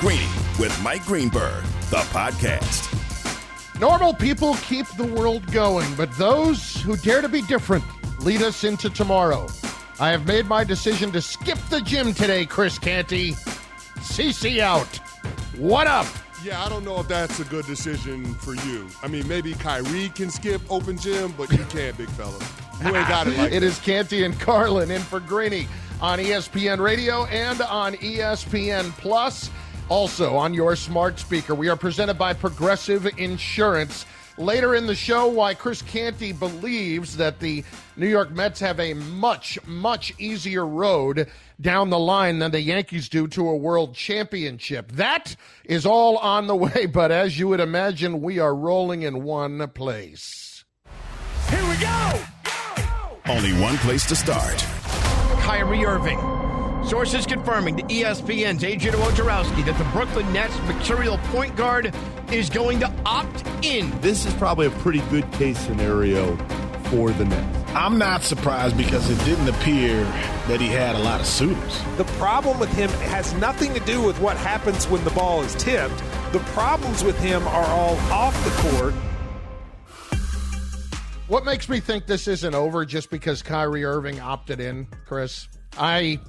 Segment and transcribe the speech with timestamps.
[0.00, 0.26] Greeny
[0.58, 2.92] with Mike Greenberg, the podcast.
[3.80, 7.84] Normal people keep the world going, but those who dare to be different
[8.20, 9.46] lead us into tomorrow.
[9.98, 13.32] I have made my decision to skip the gym today, Chris Canty.
[14.00, 14.86] CC out.
[15.56, 16.06] What up?
[16.44, 18.88] Yeah, I don't know if that's a good decision for you.
[19.02, 22.38] I mean, maybe Kyrie can skip open gym, but you can't, big fella.
[22.84, 23.66] You ain't got it like It that.
[23.66, 25.66] is Canty and Carlin in for Greeny
[26.00, 29.50] on ESPN Radio and on ESPN Plus.
[29.88, 31.54] Also on your smart speaker.
[31.54, 34.04] We are presented by Progressive Insurance.
[34.38, 37.64] Later in the show, why Chris Canty believes that the
[37.96, 43.08] New York Mets have a much, much easier road down the line than the Yankees
[43.08, 44.92] do to a world championship.
[44.92, 49.22] That is all on the way, but as you would imagine, we are rolling in
[49.22, 50.64] one place.
[51.48, 52.22] Here we go!
[53.28, 54.58] Only one place to start.
[55.40, 56.45] Kyrie Irving.
[56.86, 61.92] Sources confirming to ESPN's Adrian Wojnarowski that the Brooklyn Nets mercurial point guard
[62.30, 63.90] is going to opt in.
[64.00, 66.36] This is probably a pretty good case scenario
[66.84, 67.70] for the Nets.
[67.72, 70.04] I'm not surprised because it didn't appear
[70.46, 71.80] that he had a lot of suitors.
[71.96, 75.56] The problem with him has nothing to do with what happens when the ball is
[75.56, 75.98] tipped.
[76.30, 78.94] The problems with him are all off the court.
[81.26, 85.48] What makes me think this isn't over just because Kyrie Irving opted in, Chris?
[85.76, 86.20] I,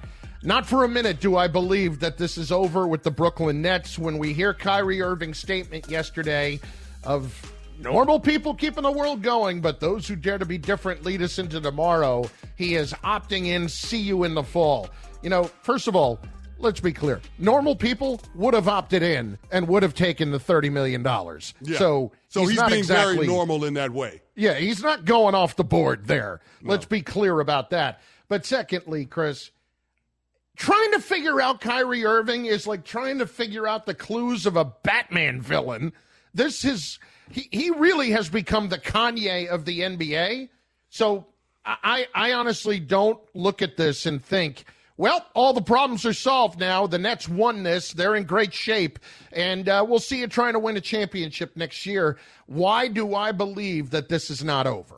[0.43, 3.97] not for a minute do I believe that this is over with the Brooklyn Nets
[3.97, 6.59] when we hear Kyrie Irving's statement yesterday
[7.03, 11.21] of normal people keeping the world going, but those who dare to be different lead
[11.21, 12.29] us into tomorrow.
[12.55, 13.69] He is opting in.
[13.69, 14.89] See you in the fall.
[15.21, 16.19] You know, first of all,
[16.59, 17.21] let's be clear.
[17.37, 21.03] Normal people would have opted in and would have taken the $30 million.
[21.03, 21.77] Yeah.
[21.77, 24.21] So, so he's, not being exactly, very normal in that way.
[24.35, 26.41] yeah, he's not going off the board there.
[26.61, 28.01] Let's be clear about that.
[28.27, 29.51] But secondly, Chris,
[30.57, 34.57] trying to figure out Kyrie Irving is like trying to figure out the clues of
[34.57, 35.93] a Batman villain.
[36.33, 36.99] This is
[37.31, 40.49] he, he really has become the Kanye of the NBA.
[40.89, 41.27] So
[41.65, 44.65] I, I honestly don't look at this and think,
[44.95, 46.87] well, all the problems are solved now.
[46.87, 47.93] The Nets won this.
[47.93, 48.97] They're in great shape.
[49.31, 52.17] And uh, we'll see you trying to win a championship next year.
[52.47, 54.95] Why do I believe that this is not over?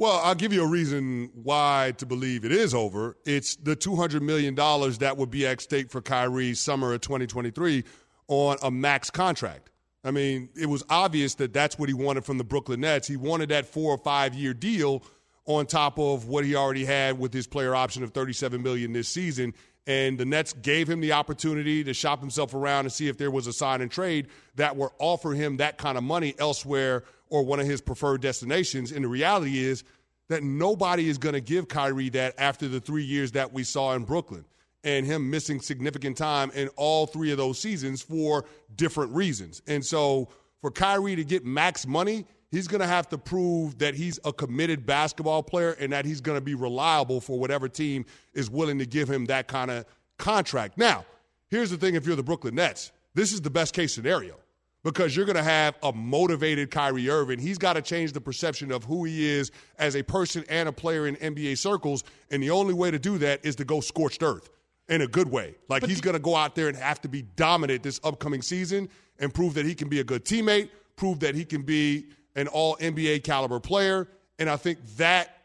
[0.00, 3.18] Well, I'll give you a reason why to believe it is over.
[3.26, 7.84] It's the $200 million that would be at stake for Kyrie summer of 2023
[8.26, 9.68] on a max contract.
[10.02, 13.08] I mean, it was obvious that that's what he wanted from the Brooklyn Nets.
[13.08, 15.02] He wanted that four or five year deal
[15.44, 19.06] on top of what he already had with his player option of 37 million this
[19.06, 19.52] season.
[19.86, 23.30] And the Nets gave him the opportunity to shop himself around and see if there
[23.30, 27.44] was a sign and trade that would offer him that kind of money elsewhere or
[27.44, 28.92] one of his preferred destinations.
[28.92, 29.84] And the reality is
[30.28, 33.94] that nobody is going to give Kyrie that after the three years that we saw
[33.94, 34.44] in Brooklyn
[34.84, 38.44] and him missing significant time in all three of those seasons for
[38.76, 39.62] different reasons.
[39.66, 40.28] And so
[40.60, 44.32] for Kyrie to get max money, he's going to have to prove that he's a
[44.32, 48.78] committed basketball player and that he's going to be reliable for whatever team is willing
[48.78, 49.84] to give him that kind of
[50.18, 50.78] contract.
[50.78, 51.04] Now,
[51.48, 54.36] here's the thing if you're the Brooklyn Nets, this is the best case scenario
[54.82, 57.38] because you're going to have a motivated Kyrie Irving.
[57.38, 60.72] He's got to change the perception of who he is as a person and a
[60.72, 62.04] player in NBA circles.
[62.30, 64.48] And the only way to do that is to go scorched earth
[64.88, 65.54] in a good way.
[65.68, 68.88] Like he's going to go out there and have to be dominant this upcoming season
[69.18, 72.48] and prove that he can be a good teammate, prove that he can be an
[72.48, 74.08] all NBA caliber player.
[74.38, 75.36] And I think that,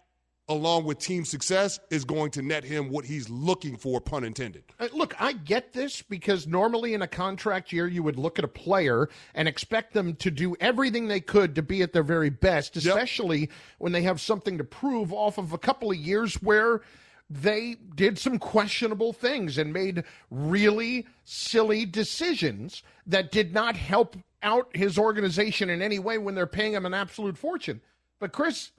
[0.47, 4.63] along with team success, is going to net him what he's looking for, pun intended.
[4.79, 8.45] Uh, Look, I get this because normally in a contract year, you would look at
[8.45, 12.29] a player and expect them to do everything they could to be at their very
[12.29, 16.81] best, especially when they have something to prove off of a couple of years where
[17.29, 24.69] they did some questionable things and made really silly decisions that did not help out
[24.75, 27.81] his organization in any way when they're paying him an absolute fortune.
[28.19, 28.71] But Chris,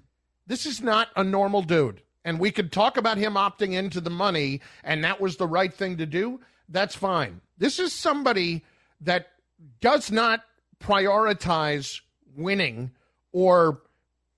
[0.47, 2.03] this is not a normal dude.
[2.25, 5.73] And we could talk about him opting into the money and that was the right
[5.73, 6.41] thing to do.
[6.69, 7.41] That's fine.
[7.59, 8.65] This is somebody
[9.01, 9.28] that
[9.81, 10.43] does not
[10.81, 12.01] prioritize
[12.37, 12.91] winning
[13.33, 13.83] or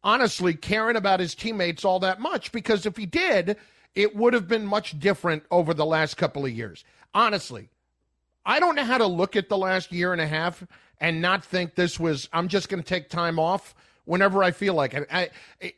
[0.04, 3.56] honestly caring about his teammates all that much because if he did,
[3.94, 6.84] it would have been much different over the last couple of years.
[7.14, 7.68] Honestly,
[8.44, 10.64] I don't know how to look at the last year and a half
[11.00, 13.74] and not think this was, I'm just going to take time off
[14.08, 15.06] whenever I feel like it.
[15.12, 15.30] I,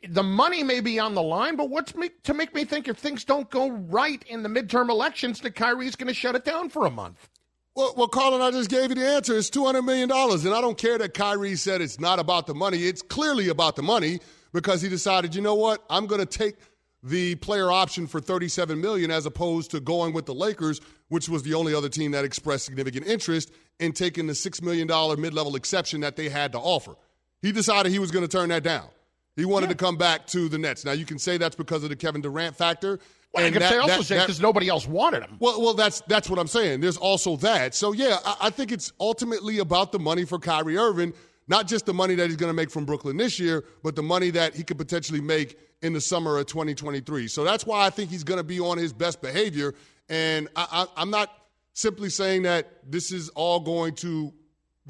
[0.07, 2.97] the money may be on the line, but what's me, to make me think if
[2.97, 6.69] things don't go right in the midterm elections that Kyrie's going to shut it down
[6.69, 7.29] for a month?
[7.75, 9.37] Well, well, Carlin, I just gave you the answer.
[9.37, 10.09] It's $200 million.
[10.11, 12.85] And I don't care that Kyrie said it's not about the money.
[12.85, 14.19] It's clearly about the money
[14.53, 15.83] because he decided, you know what?
[15.89, 16.55] I'm going to take
[17.03, 20.79] the player option for 37 million as opposed to going with the Lakers,
[21.09, 24.87] which was the only other team that expressed significant interest in taking the $6 million
[25.19, 26.95] mid-level exception that they had to offer.
[27.41, 28.87] He decided he was going to turn that down.
[29.35, 29.73] He wanted yeah.
[29.73, 30.85] to come back to the Nets.
[30.85, 32.99] Now you can say that's because of the Kevin Durant factor.
[33.33, 35.37] Well, and I can that, say also that, say because nobody else wanted him.
[35.39, 36.81] Well, well, that's that's what I'm saying.
[36.81, 37.73] There's also that.
[37.73, 41.13] So yeah, I, I think it's ultimately about the money for Kyrie Irving,
[41.47, 44.03] not just the money that he's going to make from Brooklyn this year, but the
[44.03, 47.27] money that he could potentially make in the summer of 2023.
[47.29, 49.73] So that's why I think he's going to be on his best behavior.
[50.09, 51.29] And I, I, I'm not
[51.73, 54.33] simply saying that this is all going to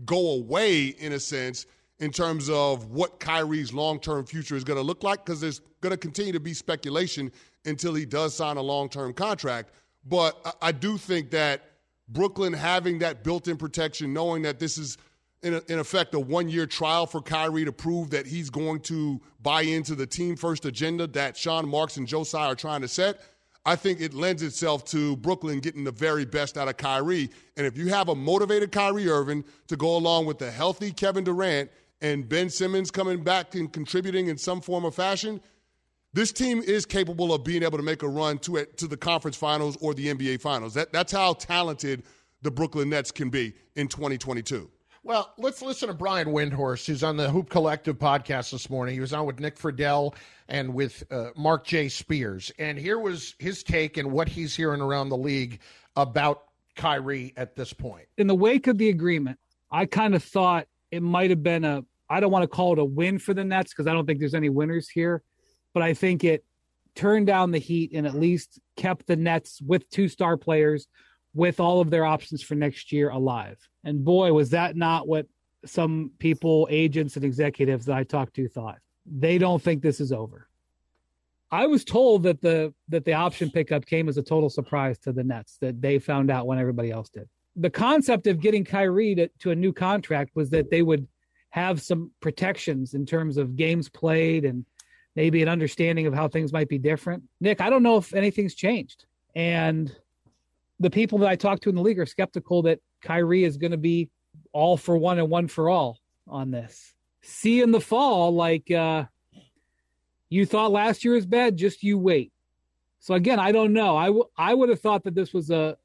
[0.04, 1.68] go away in a sense
[2.02, 5.62] in terms of what Kyrie's long term future is going to look like because there's
[5.80, 7.32] going to continue to be speculation
[7.66, 9.72] until he does sign a long term contract.
[10.06, 11.62] But I, do think that
[12.10, 14.98] Brooklyn having that built in protection, knowing that this is
[15.44, 18.80] in, a, in effect a one year trial for Kyrie to prove that he's going
[18.82, 22.88] to buy into the team first agenda that Sean Marks and Tsai are trying to
[22.88, 23.22] set.
[23.64, 27.30] I think it lends itself to Brooklyn getting the very best out of Kyrie.
[27.58, 31.24] And if you have a motivated Kyrie Irving to go along with the healthy Kevin
[31.24, 31.70] Durant
[32.02, 35.42] and Ben Simmons coming back and contributing in some form or fashion,
[36.14, 38.98] this team is capable of being able to make a run to it, to the
[38.98, 40.74] conference finals or the NBA finals.
[40.74, 42.04] That, that's how talented
[42.42, 44.70] the Brooklyn Nets can be in 2022.
[45.04, 48.94] Well, let's listen to Brian Windhorst, who's on the Hoop Collective podcast this morning.
[48.94, 50.14] He was on with Nick Friedell
[50.48, 51.90] and with uh, Mark J.
[51.90, 52.52] Spears.
[52.60, 55.60] And here was his take and what he's hearing around the league
[55.96, 56.44] about
[56.76, 58.06] Kyrie at this point.
[58.18, 59.40] In the wake of the agreement,
[59.72, 62.80] I kind of thought it might have been a I don't want to call it
[62.80, 65.24] a win for the Nets because I don't think there's any winners here,
[65.74, 66.44] but I think it
[66.94, 70.88] turned down the heat and at least kept the Nets with two star players
[71.34, 73.58] with all of their options for next year alive.
[73.86, 75.28] And boy, was that not what
[75.66, 78.80] some people, agents, and executives that I talked to thought.
[79.06, 80.48] They don't think this is over.
[81.50, 85.12] I was told that the that the option pickup came as a total surprise to
[85.12, 87.28] the Nets that they found out when everybody else did.
[87.56, 91.08] The concept of getting Kyrie to, to a new contract was that they would
[91.52, 94.66] have some protections in terms of games played and
[95.16, 97.24] maybe an understanding of how things might be different.
[97.40, 99.06] Nick, I don't know if anything's changed.
[99.36, 99.94] And
[100.80, 103.72] the people that I talked to in the league are skeptical that Kyrie is going
[103.72, 104.10] to be
[104.54, 106.94] all for one and one for all on this.
[107.22, 109.06] See in the fall, like uh,
[110.30, 112.32] you thought last year was bad, just you wait.
[113.00, 113.98] So again, I don't know.
[113.98, 115.78] I, w- I would have thought that this was a,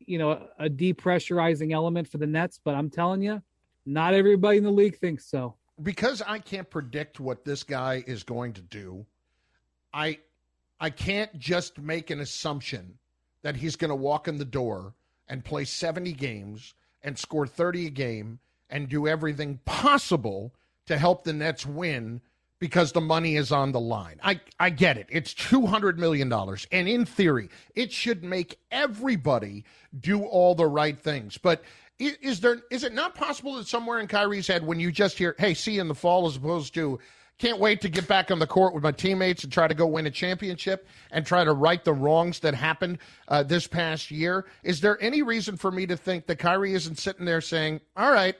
[0.00, 3.42] you know, a depressurizing element for the Nets, but I'm telling you,
[3.86, 5.54] not everybody in the league thinks so.
[5.82, 9.06] Because I can't predict what this guy is going to do,
[9.92, 10.18] I
[10.80, 12.98] I can't just make an assumption
[13.42, 14.94] that he's going to walk in the door
[15.28, 20.52] and play 70 games and score 30 a game and do everything possible
[20.86, 22.20] to help the Nets win
[22.58, 24.18] because the money is on the line.
[24.22, 25.06] I, I get it.
[25.10, 26.32] It's $200 million.
[26.32, 29.64] And in theory, it should make everybody
[29.98, 31.38] do all the right things.
[31.38, 31.62] But
[31.98, 35.34] is there is it not possible that somewhere in Kyrie's head when you just hear,
[35.38, 36.98] "Hey, see you in the fall," as opposed to,
[37.38, 39.86] "Can't wait to get back on the court with my teammates and try to go
[39.86, 42.98] win a championship and try to right the wrongs that happened
[43.28, 44.46] uh, this past year"?
[44.62, 48.12] Is there any reason for me to think that Kyrie isn't sitting there saying, "All
[48.12, 48.36] right,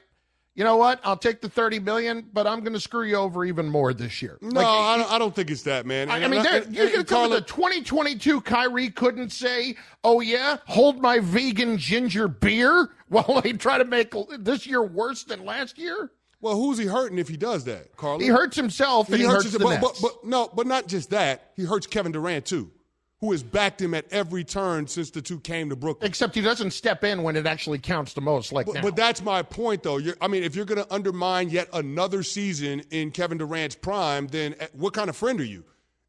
[0.57, 0.99] you know what?
[1.03, 4.23] I'll take the thirty million, but I'm going to screw you over even more this
[4.23, 4.39] year.
[4.41, 6.09] No, like, I, don't, I, don't, think it's that, man.
[6.09, 10.19] I, I mean, and, you're uh, going to tell the 2022 Kyrie couldn't say, "Oh
[10.19, 15.45] yeah, hold my vegan ginger beer," while they try to make this year worse than
[15.45, 16.11] last year.
[16.41, 18.17] Well, who's he hurting if he does that, Carl?
[18.17, 20.87] He hurts himself, and he, he hurts, hurts the but, but, but no, but not
[20.87, 21.51] just that.
[21.55, 22.71] He hurts Kevin Durant too
[23.19, 26.07] who has backed him at every turn since the two came to Brooklyn.
[26.07, 28.81] Except he doesn't step in when it actually counts the most, like but, now.
[28.81, 29.97] But that's my point, though.
[29.97, 34.27] You're, I mean, if you're going to undermine yet another season in Kevin Durant's prime,
[34.27, 35.63] then eh, what kind of friend are you?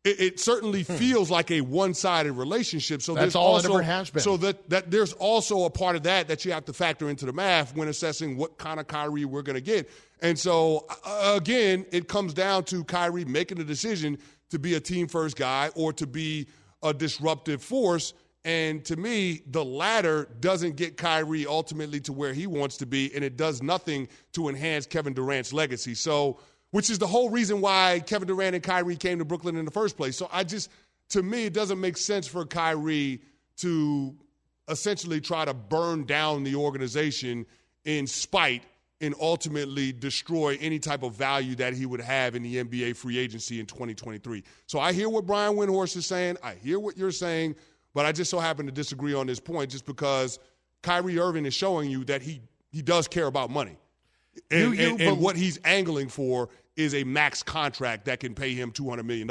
[0.04, 0.96] It, it certainly hmm.
[0.96, 3.00] feels like a one-sided relationship.
[3.00, 4.22] So that's all also, it ever has been.
[4.22, 7.24] So that, that there's also a part of that that you have to factor into
[7.24, 9.88] the math when assessing what kind of Kyrie we're going to get.
[10.20, 14.18] And so uh, again, it comes down to Kyrie making a decision
[14.50, 16.48] to be a team-first guy or to be–
[16.82, 18.14] a disruptive force.
[18.44, 23.14] And to me, the latter doesn't get Kyrie ultimately to where he wants to be,
[23.14, 25.94] and it does nothing to enhance Kevin Durant's legacy.
[25.94, 26.38] So,
[26.70, 29.70] which is the whole reason why Kevin Durant and Kyrie came to Brooklyn in the
[29.70, 30.16] first place.
[30.16, 30.70] So, I just,
[31.10, 33.20] to me, it doesn't make sense for Kyrie
[33.58, 34.14] to
[34.68, 37.44] essentially try to burn down the organization
[37.84, 38.62] in spite
[39.00, 43.18] and ultimately destroy any type of value that he would have in the NBA free
[43.18, 44.42] agency in 2023.
[44.66, 46.36] So I hear what Brian Windhorst is saying.
[46.42, 47.54] I hear what you're saying,
[47.94, 50.38] but I just so happen to disagree on this point just because
[50.82, 52.40] Kyrie Irving is showing you that he,
[52.70, 53.76] he does care about money.
[54.50, 58.34] And, you, you and, and what he's angling for is a max contract that can
[58.34, 59.30] pay him $200 million.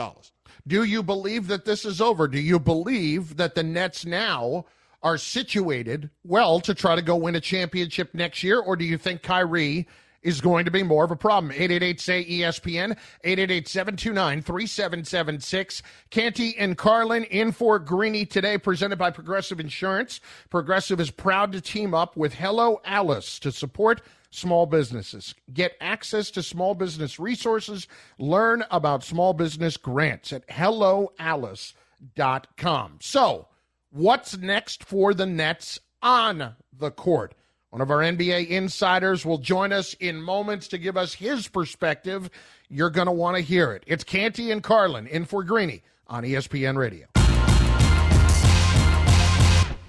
[0.66, 2.28] Do you believe that this is over?
[2.28, 4.66] Do you believe that the Nets now
[5.04, 8.60] are situated well to try to go win a championship next year?
[8.60, 9.88] Or do you think Kyrie
[10.28, 11.52] is going to be more of a problem.
[11.52, 15.84] 888 say ESPN, 888 729 3776.
[16.10, 20.20] Canty and Carlin in for Greeny today, presented by Progressive Insurance.
[20.50, 25.34] Progressive is proud to team up with Hello Alice to support small businesses.
[25.54, 27.88] Get access to small business resources.
[28.18, 32.98] Learn about small business grants at helloalice.com.
[33.00, 33.48] So,
[33.98, 37.34] what's next for the Nets on the court?
[37.70, 42.30] One of our NBA insiders will join us in moments to give us his perspective.
[42.70, 43.84] You're going to want to hear it.
[43.88, 47.08] It's Canty and Carlin in for Greeny on ESPN Radio.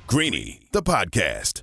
[0.07, 1.63] Greeny, the podcast.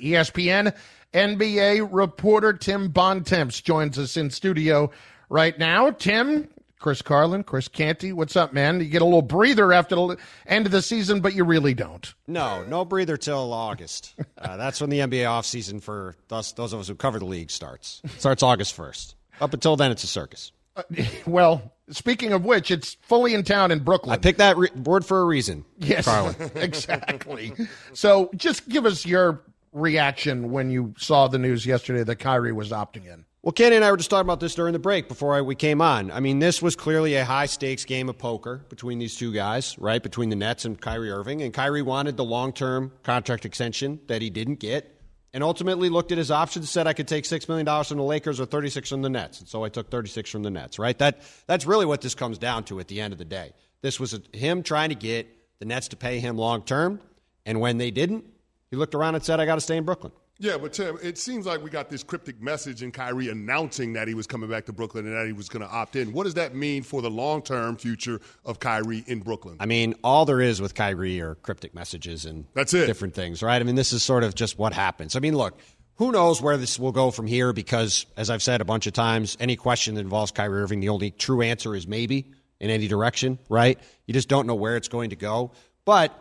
[0.00, 0.74] ESPN
[1.14, 4.90] NBA reporter Tim Bontemps joins us in studio
[5.28, 5.90] right now.
[5.90, 6.48] Tim,
[6.78, 8.80] Chris Carlin, Chris Canty, what's up, man?
[8.80, 12.14] You get a little breather after the end of the season, but you really don't.
[12.26, 14.14] No, no breather till August.
[14.38, 17.50] Uh, that's when the NBA offseason for us, those of us who cover the league
[17.50, 18.02] starts.
[18.18, 19.14] starts August 1st.
[19.40, 20.52] Up until then, it's a circus.
[20.76, 20.82] Uh,
[21.26, 24.12] well, speaking of which, it's fully in town in Brooklyn.
[24.12, 25.64] I picked that re- word for a reason.
[25.78, 26.36] Yes, Carlin.
[26.54, 27.54] exactly.
[27.94, 29.42] So just give us your
[29.76, 33.24] reaction when you saw the news yesterday that Kyrie was opting in?
[33.42, 35.54] Well, Kenny and I were just talking about this during the break before I, we
[35.54, 36.10] came on.
[36.10, 39.78] I mean, this was clearly a high stakes game of poker between these two guys,
[39.78, 40.02] right?
[40.02, 41.42] Between the Nets and Kyrie Irving.
[41.42, 44.96] And Kyrie wanted the long term contract extension that he didn't get
[45.36, 48.40] and ultimately looked at his options said I could take $6 million from the Lakers
[48.40, 49.38] or 36 from the Nets.
[49.38, 50.96] And so I took 36 from the Nets, right?
[50.98, 53.52] That, that's really what this comes down to at the end of the day.
[53.82, 55.28] This was a, him trying to get
[55.58, 57.00] the Nets to pay him long term.
[57.44, 58.24] And when they didn't,
[58.70, 60.12] he looked around and said, I got to stay in Brooklyn.
[60.38, 64.06] Yeah, but Tim, it seems like we got this cryptic message in Kyrie announcing that
[64.06, 66.12] he was coming back to Brooklyn and that he was going to opt in.
[66.12, 69.56] What does that mean for the long term future of Kyrie in Brooklyn?
[69.60, 72.86] I mean, all there is with Kyrie are cryptic messages and That's it.
[72.86, 73.58] different things, right?
[73.58, 75.16] I mean, this is sort of just what happens.
[75.16, 75.58] I mean, look,
[75.94, 78.92] who knows where this will go from here because, as I've said a bunch of
[78.92, 82.30] times, any question that involves Kyrie Irving, the only true answer is maybe
[82.60, 83.78] in any direction, right?
[84.04, 85.52] You just don't know where it's going to go.
[85.86, 86.12] But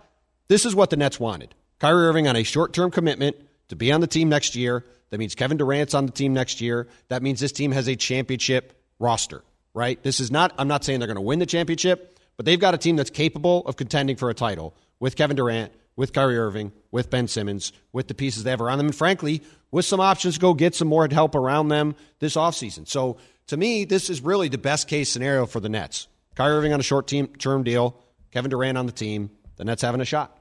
[0.47, 1.53] this is what the Nets wanted.
[1.79, 3.35] Kyrie Irving on a short term commitment
[3.69, 4.85] to be on the team next year.
[5.09, 6.87] That means Kevin Durant's on the team next year.
[7.09, 10.01] That means this team has a championship roster, right?
[10.03, 12.73] This is not, I'm not saying they're going to win the championship, but they've got
[12.73, 16.71] a team that's capable of contending for a title with Kevin Durant, with Kyrie Irving,
[16.91, 19.41] with Ben Simmons, with the pieces they have around them, and frankly,
[19.71, 22.87] with some options to go get some more help around them this offseason.
[22.87, 23.17] So
[23.47, 26.07] to me, this is really the best case scenario for the Nets.
[26.35, 28.01] Kyrie Irving on a short term deal,
[28.31, 30.37] Kevin Durant on the team, the Nets having a shot.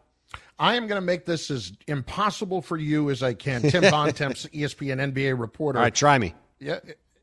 [0.59, 3.63] I am going to make this as impossible for you as I can.
[3.63, 5.79] Tim Bontemps, ESPN NBA reporter.
[5.79, 6.35] All right, try me.
[6.61, 6.79] Yeah,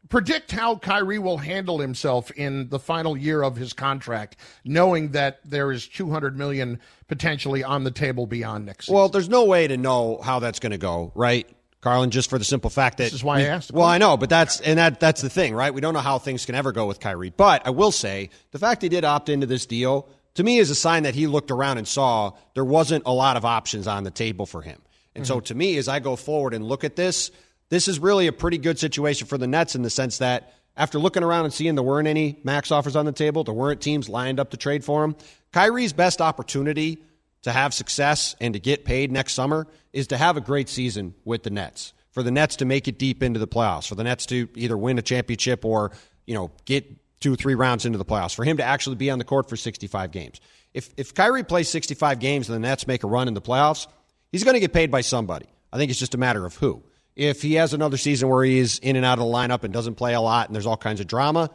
[0.10, 5.40] predict how Kyrie will handle himself in the final year of his contract, knowing that
[5.44, 8.96] there is 200 million potentially on the table beyond next season.
[8.96, 11.50] Well, there's no way to know how that's going to go, right?
[11.80, 14.16] Carlin, just for the simple fact that This is why I asked Well, I know,
[14.16, 15.74] but that's and that that's the thing, right?
[15.74, 17.32] We don't know how things can ever go with Kyrie.
[17.32, 20.70] But I will say the fact he did opt into this deal to me is
[20.70, 24.04] a sign that he looked around and saw there wasn't a lot of options on
[24.04, 24.82] the table for him.
[25.16, 25.46] And so mm-hmm.
[25.46, 27.32] to me, as I go forward and look at this,
[27.70, 31.00] this is really a pretty good situation for the Nets in the sense that after
[31.00, 34.08] looking around and seeing there weren't any max offers on the table, there weren't teams
[34.08, 35.16] lined up to trade for him.
[35.52, 37.04] Kyrie's best opportunity
[37.44, 41.14] to have success and to get paid next summer is to have a great season
[41.26, 41.94] with the Nets.
[42.12, 44.78] For the Nets to make it deep into the playoffs, for the Nets to either
[44.78, 45.92] win a championship or,
[46.26, 49.20] you know, get two three rounds into the playoffs, for him to actually be on
[49.20, 50.42] the court for 65 games.
[50.74, 53.88] If if Kyrie plays 65 games and the Nets make a run in the playoffs,
[54.32, 55.46] he's going to get paid by somebody.
[55.72, 56.84] I think it's just a matter of who.
[57.16, 59.74] If he has another season where he is in and out of the lineup and
[59.74, 61.50] doesn't play a lot and there's all kinds of drama,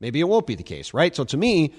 [0.00, 1.14] maybe it won't be the case, right?
[1.14, 1.74] So to me,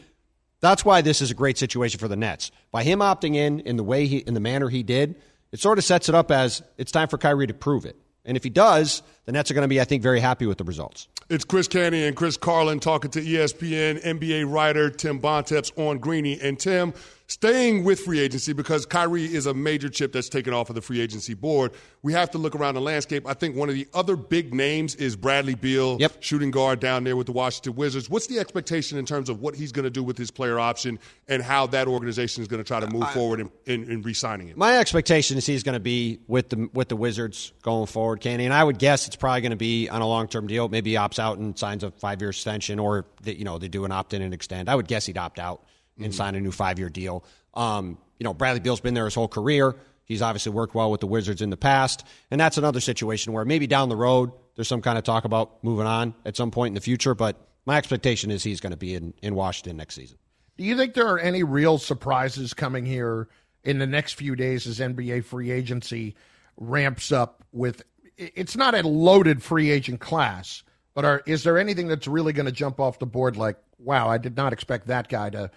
[0.62, 2.51] that's why this is a great situation for the Nets.
[2.72, 5.15] By him opting in in the way he in the manner he did,
[5.51, 7.96] it sort of sets it up as it's time for Kyrie to prove it.
[8.25, 10.58] And if he does, the Nets are going to be, I think, very happy with
[10.58, 11.08] the results.
[11.29, 16.39] It's Chris Canty and Chris Carlin talking to ESPN NBA writer Tim Bontemps on Greeny.
[16.39, 16.94] And Tim,
[17.25, 20.82] staying with free agency because Kyrie is a major chip that's taken off of the
[20.84, 21.72] free agency board.
[22.03, 23.25] We have to look around the landscape.
[23.27, 26.17] I think one of the other big names is Bradley Beal, Yep.
[26.20, 28.08] shooting guard down there with the Washington Wizards.
[28.08, 31.00] What's the expectation in terms of what he's going to do with his player option
[31.27, 34.50] and how that organization is going to try to move forward in, in, in re-signing
[34.50, 34.60] him?
[34.60, 38.46] My expectation is he's going to be with the with the Wizards going forward, Kenny.
[38.46, 40.67] And I would guess it's probably going to be on a long term deal.
[40.67, 43.67] Maybe he opts out and signs a five year extension, or that you know they
[43.67, 44.69] do an opt in and extend.
[44.69, 45.63] I would guess he'd opt out
[46.00, 47.24] and sign a new five year deal.
[47.53, 49.75] Um, you know, Bradley Beal's been there his whole career.
[50.03, 53.45] He's obviously worked well with the Wizards in the past, and that's another situation where
[53.45, 56.72] maybe down the road there's some kind of talk about moving on at some point
[56.72, 57.15] in the future.
[57.15, 60.17] But my expectation is he's going to be in, in Washington next season.
[60.57, 63.27] Do you think there are any real surprises coming here
[63.63, 66.15] in the next few days as NBA free agency
[66.57, 67.84] ramps up with
[68.17, 72.45] it's not a loaded free agent class, but are is there anything that's really going
[72.45, 75.51] to jump off the board like, wow, I did not expect that guy to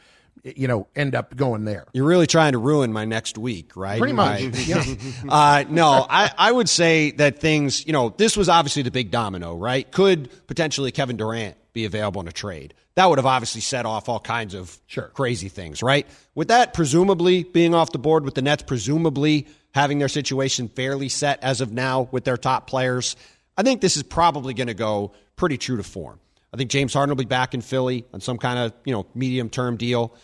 [0.45, 1.87] you know, end up going there.
[1.93, 3.99] You're really trying to ruin my next week, right?
[3.99, 4.67] Pretty much, Right.
[4.69, 4.85] yeah.
[5.29, 9.11] uh, no, I, I would say that things, you know, this was obviously the big
[9.11, 9.91] domino, right?
[9.91, 12.75] Could potentially Kevin Durant be available in a trade?
[12.95, 14.79] That would have obviously set off all kinds of
[15.15, 16.07] crazy things, right?
[16.35, 21.09] With that presumably being off the board, with the Nets presumably having their situation fairly
[21.09, 23.17] set as of now with their top players,
[23.57, 26.21] I think this is probably going to go pretty true to form.
[26.53, 29.07] I think James Harden will be back in Philly on some kind of you know
[29.15, 30.15] medium term deal.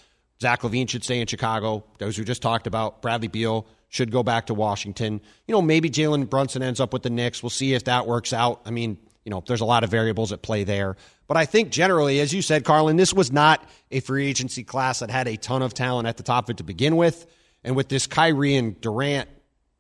[0.41, 1.85] Zach LaVine should stay in Chicago.
[1.99, 3.03] Those we just talked about.
[3.03, 5.21] Bradley Beal should go back to Washington.
[5.47, 7.43] You know, maybe Jalen Brunson ends up with the Knicks.
[7.43, 8.63] We'll see if that works out.
[8.67, 10.97] I mean, you know, there's a lot of variables at play there.
[11.27, 14.99] But I think generally, as you said, Carlin, this was not a free agency class
[14.99, 17.27] that had a ton of talent at the top of it to begin with.
[17.65, 19.29] And with this Kyrie and Durant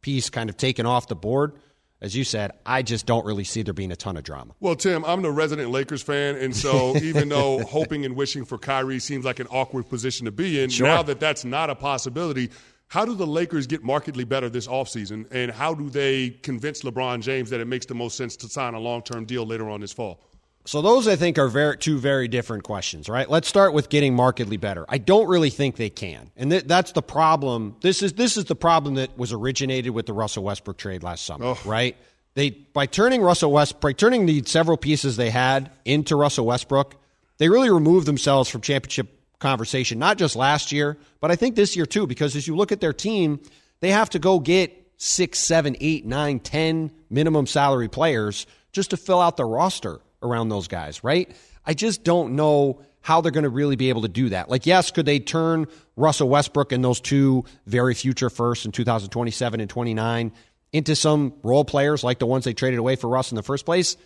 [0.01, 1.53] piece kind of taken off the board,
[2.01, 4.55] as you said, I just don't really see there being a ton of drama.
[4.61, 8.59] Well, Tim, I'm the resident Lakers fan, and so even though hoping and wishing for
[8.59, 10.87] Kyrie seems like an awkward position to be in, Sure.
[10.87, 12.51] now that that's not a possibility,
[12.88, 17.23] how do the Lakers get markedly better this offseason, and how do they convince LeBron
[17.23, 19.92] James that it makes the most sense to sign a long-term deal later on this
[19.92, 20.20] fall?
[20.66, 23.29] So those I think are very two very different questions, right?
[23.29, 24.87] Let's start with getting markedly better.
[24.88, 27.77] I don't really think they can, and th- that's the problem.
[27.83, 31.27] This is this is the problem that was originated with the Russell Westbrook trade last
[31.27, 31.96] summer, right?
[32.35, 36.96] They by turning Russell West by turning the several pieces they had into Russell Westbrook,
[37.37, 39.09] they really removed themselves from championship
[39.40, 39.98] conversation.
[39.98, 42.81] Not just last year, but I think this year too, because as you look at
[42.81, 43.40] their team,
[43.81, 48.96] they have to go get six, seven, eight, nine, ten minimum salary players just to
[48.96, 51.30] fill out the roster around those guys, right?
[51.66, 54.48] I just don't know how they're going to really be able to do that.
[54.48, 59.60] Like, yes, could they turn Russell Westbrook and those two very future firsts in 2027
[59.60, 60.32] and 29
[60.72, 63.66] into some role players like the ones they traded away for Russ in the first
[63.66, 63.98] place?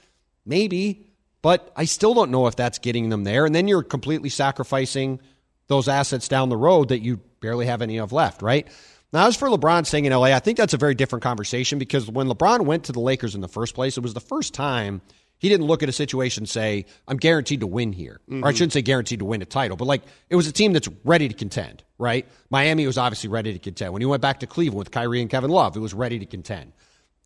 [0.45, 1.07] Maybe,
[1.43, 3.47] but I still don't know if that's getting them there.
[3.47, 5.21] And then you're completely sacrificing
[5.69, 8.67] those assets down the road that you barely have any of left, right?
[9.13, 12.11] Now, as for LeBron staying in LA, I think that's a very different conversation because
[12.11, 15.01] when LeBron went to the Lakers in the first place, it was the first time
[15.39, 18.21] he didn't look at a situation and say, I'm guaranteed to win here.
[18.31, 18.53] Or I Mhm.
[18.53, 21.29] shouldn't say guaranteed to win a title, but like it was a team that's ready
[21.29, 22.27] to contend, right?
[22.51, 23.93] Miami was obviously ready to contend.
[23.93, 26.27] When he went back to Cleveland with Kyrie and Kevin Love, it was ready to
[26.27, 26.73] contend.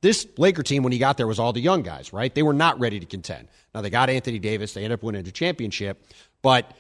[0.03, 2.35] This Laker team, when he got there, was all the young guys, right?
[2.35, 3.48] They were not ready to contend.
[3.75, 6.05] Now they got Anthony Davis, they ended up winning a championship,
[6.42, 6.72] but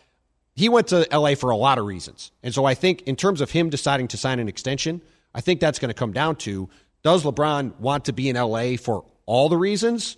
[0.54, 2.30] he went to LA for a lot of reasons.
[2.42, 5.00] And so I think in terms of him deciding to sign an extension,
[5.34, 6.68] I think that's going to come down to
[7.02, 10.16] does LeBron want to be in LA for all the reasons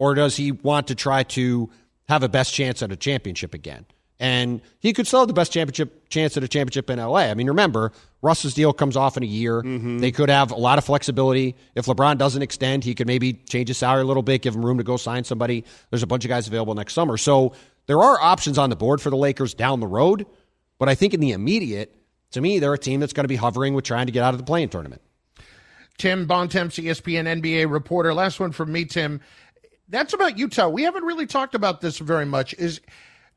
[0.00, 1.70] or does he want to try to
[2.08, 3.84] have a best chance at a championship again?
[4.18, 7.20] And he could still have the best championship chance at a championship in LA.
[7.20, 9.62] I mean, remember, Russ's deal comes off in a year.
[9.62, 9.98] Mm-hmm.
[9.98, 11.54] They could have a lot of flexibility.
[11.74, 14.64] If LeBron doesn't extend, he could maybe change his salary a little bit, give him
[14.64, 15.64] room to go sign somebody.
[15.90, 17.16] There's a bunch of guys available next summer.
[17.16, 17.52] So
[17.86, 20.26] there are options on the board for the Lakers down the road.
[20.78, 21.94] But I think in the immediate,
[22.32, 24.34] to me, they're a team that's going to be hovering with trying to get out
[24.34, 25.02] of the play-in tournament.
[25.96, 28.14] Tim Bontemps, ESPN NBA reporter.
[28.14, 29.20] Last one from me, Tim.
[29.90, 30.68] That's about Utah.
[30.68, 32.54] We haven't really talked about this very much.
[32.54, 32.80] Is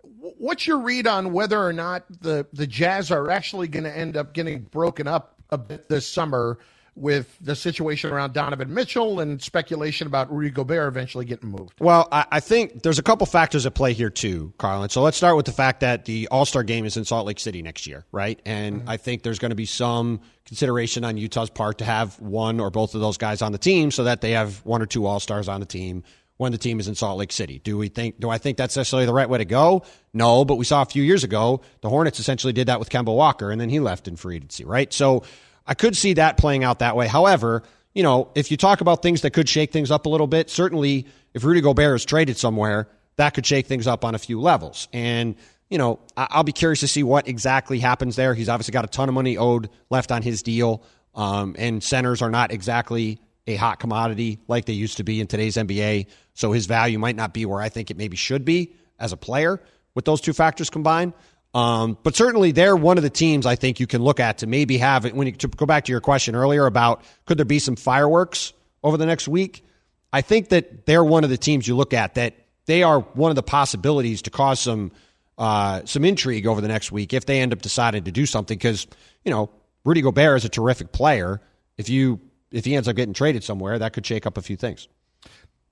[0.01, 4.15] what's your read on whether or not the the Jazz are actually going to end
[4.17, 6.59] up getting broken up a bit this summer
[6.95, 11.73] with the situation around Donovan Mitchell and speculation about Rudy Gobert eventually getting moved?
[11.79, 14.89] Well, I, I think there's a couple factors at play here too, Carlin.
[14.89, 17.39] So let's start with the fact that the All Star game is in Salt Lake
[17.39, 18.39] City next year, right?
[18.45, 18.89] And Mm-hmm.
[18.89, 22.69] I think there's going to be some consideration on Utah's part to have one or
[22.69, 25.19] both of those guys on the team so that they have one or two All
[25.19, 26.03] Stars on the team
[26.43, 27.60] when the team is in Salt Lake City.
[27.60, 28.19] Do we think?
[28.19, 29.84] Do I think that's necessarily the right way to go?
[30.13, 33.15] No, but we saw a few years ago the Hornets essentially did that with Kemba
[33.15, 34.91] Walker, and then he left in free agency, right?
[34.91, 35.23] So
[35.65, 37.08] I could see that playing out that way.
[37.08, 40.27] However, you know, if you talk about things that could shake things up a little
[40.27, 44.19] bit, certainly if Rudy Gobert is traded somewhere, that could shake things up on a
[44.19, 44.89] few levels.
[44.91, 45.36] And
[45.69, 48.36] you know, I'll be curious to see what exactly happens there.
[48.36, 50.84] He's obviously got a ton of money owed left on his deal,
[51.15, 55.27] um, and centers are not exactly a hot commodity like they used to be in
[55.27, 56.08] today's NBA.
[56.34, 59.17] So his value might not be where I think it maybe should be as a
[59.17, 59.60] player
[59.96, 61.13] with those two factors combined.
[61.54, 64.48] Um, but certainly they're one of the teams I think you can look at to
[64.48, 65.13] maybe have it.
[65.13, 68.54] When you to go back to your question earlier about could there be some fireworks
[68.84, 69.63] over the next week?
[70.12, 73.30] I think that they're one of the teams you look at that they are one
[73.30, 74.91] of the possibilities to cause some
[75.38, 78.58] uh, some intrigue over the next week if they end up deciding to do something.
[78.58, 78.88] Because
[79.24, 79.52] you know
[79.86, 81.39] Rudy Gobert is a terrific player.
[81.78, 82.19] If you
[82.52, 84.88] if he ends up getting traded somewhere, that could shake up a few things.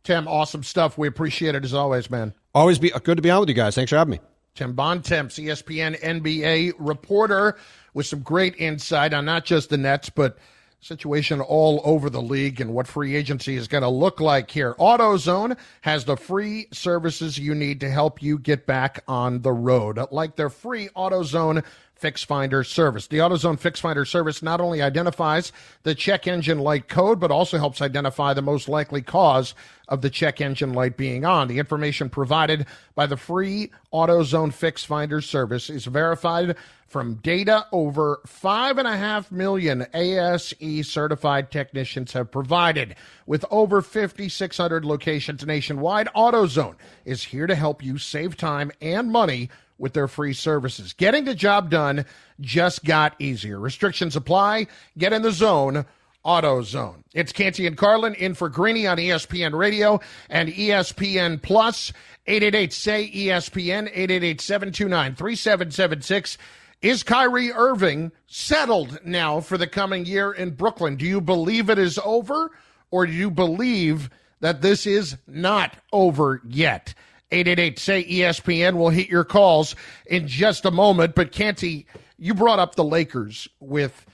[0.04, 0.98] Tim, awesome stuff.
[0.98, 2.34] We appreciate it as always, man.
[2.54, 3.76] Always be uh, good to be on with you guys.
[3.76, 4.20] Thanks for having me.
[4.56, 7.58] Tim Bontemps, ESPN NBA reporter,
[7.94, 10.38] with some great insight on not just the Nets, but
[10.82, 14.74] situation all over the league and what free agency is going to look like here.
[14.80, 20.00] AutoZone has the free services you need to help you get back on the road,
[20.12, 21.64] like their free AutoZone
[22.02, 23.06] Fix Finder service.
[23.06, 25.52] The AutoZone Fix Finder service not only identifies
[25.84, 29.54] the check engine light code, but also helps identify the most likely cause
[29.88, 31.48] of the check engine light being on.
[31.48, 36.56] The information provided by the free AutoZone Fix Finder service is verified
[36.88, 42.96] from data over five and a half million ASE certified technicians have provided.
[43.28, 49.50] With over 5,600 locations nationwide, AutoZone is here to help you save time and money
[49.82, 50.94] with their free services.
[50.94, 52.06] Getting the job done
[52.40, 53.60] just got easier.
[53.60, 54.68] Restrictions apply.
[54.98, 55.86] Get in the zone.
[56.24, 57.04] AutoZone.
[57.16, 61.92] It's Canty and Carlin in for Greeny on ESPN Radio and ESPN Plus.
[62.28, 66.38] 888 say ESPN 888 729 3776.
[66.84, 70.96] Is Kyrie Irving settled now for the coming year in Brooklyn?
[70.96, 72.52] Do you believe it is over
[72.92, 74.10] or do you believe
[74.42, 76.94] that this is not over yet?
[77.32, 78.76] 888 say ESPN.
[78.76, 81.16] We'll hit your calls in just a moment.
[81.16, 81.86] But Canty,
[82.18, 84.06] you brought up the Lakers with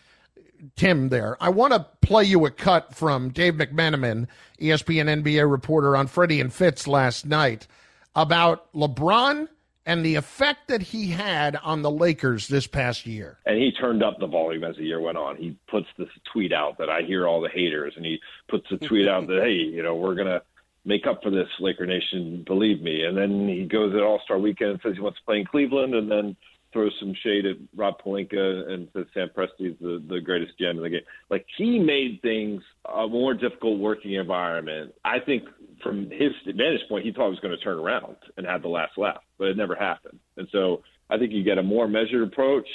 [0.76, 1.38] Tim there.
[1.42, 4.28] I want to play you a cut from Dave McMenamin,
[4.60, 7.68] ESPN NBA reporter on Freddie and Fitz last night
[8.16, 9.48] about LeBron
[9.86, 13.38] and the effect that he had on the Lakers this past year.
[13.46, 15.38] and he turned up the volume as the year went on.
[15.38, 18.78] He puts this tweet out that I hear all the haters, and he puts a
[18.78, 20.42] tweet out that hey, you know, we're gonna
[20.88, 23.04] make up for this, Laker Nation, believe me.
[23.04, 25.46] And then he goes at All Star Weekend and says he wants to play in
[25.46, 26.36] Cleveland, and then
[26.74, 30.84] throws some shade at Rob Pelinka and says Sam Presti's the the greatest GM in
[30.84, 31.02] the game.
[31.30, 34.94] Like he made things a more difficult working environment.
[35.04, 35.44] I think
[35.84, 38.68] from his vantage point, he thought it was going to turn around and have the
[38.70, 40.20] last laugh, but it never happened.
[40.38, 42.68] And so I think you get a more measured approach,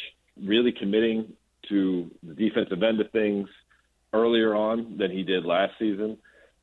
[0.42, 1.32] really committing
[1.68, 3.48] to the defensive end of things
[4.12, 6.18] earlier on than he did last season,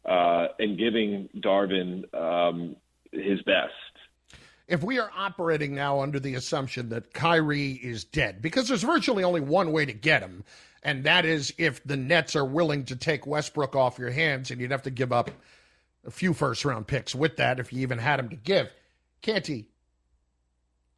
[0.05, 2.75] uh, and giving Darvin um,
[3.12, 3.73] his best.
[4.67, 9.23] If we are operating now under the assumption that Kyrie is dead, because there's virtually
[9.23, 10.43] only one way to get him,
[10.83, 14.62] and that is if the Nets are willing to take Westbrook off your hands, and
[14.62, 15.31] you'd have to give up
[16.05, 18.71] a few first round picks with that if you even had him to give.
[19.21, 19.67] Canty,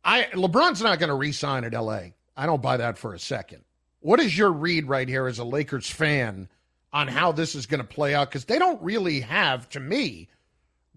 [0.03, 2.01] I LeBron's not going to re-sign at LA.
[2.35, 3.63] I don't buy that for a second.
[3.99, 6.49] What is your read right here as a Lakers fan
[6.93, 8.29] on how this is going to play out?
[8.29, 10.27] Because they don't really have, to me,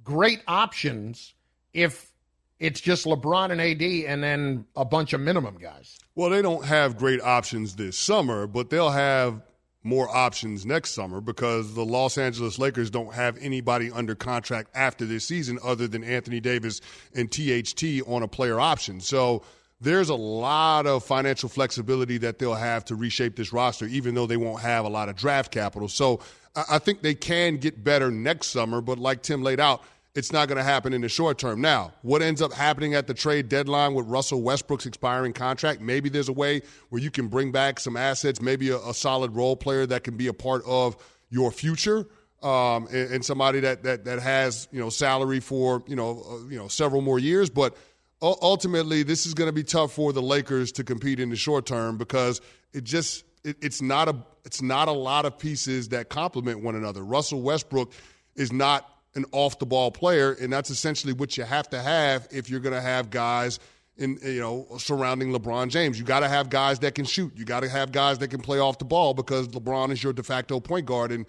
[0.03, 1.35] great options
[1.73, 2.11] if
[2.59, 5.99] it's just LeBron and AD and then a bunch of minimum guys.
[6.15, 9.43] Well, they don't have great options this summer, but they'll have
[9.83, 15.05] more options next summer because the Los Angeles Lakers don't have anybody under contract after
[15.05, 16.81] this season other than Anthony Davis
[17.15, 19.01] and THT on a player option.
[19.01, 19.43] So
[19.85, 24.27] there's a lot of financial flexibility that they'll have to reshape this roster, even though
[24.27, 25.89] they won't have a lot of draft capital.
[25.89, 26.21] So
[26.57, 29.83] I think they can get better next summer, but like Tim laid out,
[30.15, 31.61] it's not going to happen in the short term.
[31.61, 35.81] Now, what ends up happening at the trade deadline with Russell Westbrook's expiring contract?
[35.81, 39.35] Maybe there's a way where you can bring back some assets, maybe a, a solid
[39.35, 40.97] role player that can be a part of
[41.31, 42.07] your future.
[42.43, 46.49] Um, and, and, somebody that, that that has you know salary for you know uh,
[46.51, 47.75] you know several more years, but
[48.23, 51.67] ultimately this is going to be tough for the Lakers to compete in the short
[51.67, 52.41] term because
[52.73, 56.75] it just it, it's not a it's not a lot of pieces that complement one
[56.75, 57.05] another.
[57.05, 57.93] Russell Westbrook
[58.35, 62.27] is not an off the ball player, and that's essentially what you have to have
[62.31, 63.61] if you're going to have guys
[63.97, 65.99] in you know surrounding LeBron James.
[65.99, 67.33] You got to have guys that can shoot.
[67.37, 70.13] You got to have guys that can play off the ball because LeBron is your
[70.13, 71.27] de facto point guard, and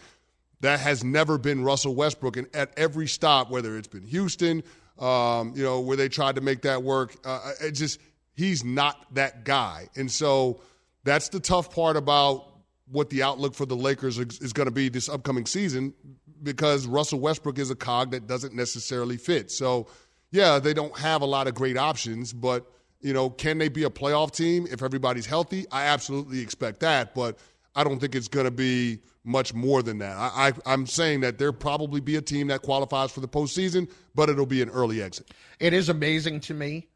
[0.61, 2.37] that has never been Russell Westbrook.
[2.37, 4.63] And at every stop, whether it's been Houston,
[4.99, 7.99] um, you know, where they tried to make that work, uh, it just
[8.35, 10.61] he's not that guy, and so
[11.03, 12.51] that's the tough part about
[12.91, 15.93] what the outlook for the Lakers is, is going to be this upcoming season
[16.43, 19.51] because Russell Westbrook is a cog that doesn't necessarily fit.
[19.51, 19.87] So,
[20.31, 23.83] yeah, they don't have a lot of great options, but you know, can they be
[23.83, 25.65] a playoff team if everybody's healthy?
[25.71, 27.37] I absolutely expect that, but
[27.75, 30.15] I don't think it's going to be much more than that.
[30.15, 33.89] I, I, am saying that there'll probably be a team that qualifies for the postseason,
[34.13, 35.31] but it'll be an early exit.
[35.59, 36.87] It is amazing to me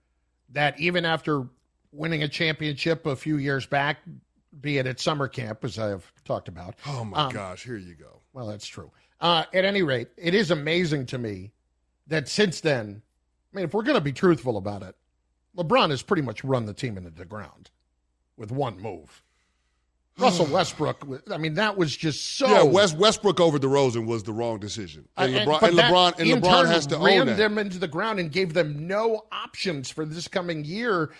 [0.52, 1.48] that even after
[1.92, 3.98] winning a championship a few years back,
[4.62, 6.76] be it at summer camp, as I have talked about.
[6.86, 8.22] Oh my um, gosh, here you go.
[8.34, 8.92] Well, that's true.
[9.22, 11.52] Uh, at any rate, it is amazing to me
[12.08, 13.02] that since then,
[13.54, 14.96] I mean, if we're going to be truthful about it,
[15.58, 17.70] LeBron has pretty much run the team into the ground
[18.38, 19.24] with one move.
[20.20, 22.48] Russell Westbrook, I mean, that was just so.
[22.48, 25.08] Yeah, West, Westbrook over DeRozan was the wrong decision.
[25.18, 27.38] And, and, LeBron, and LeBron, and LeBron has to ran own that.
[27.38, 31.12] them into the ground and gave them no options for this coming year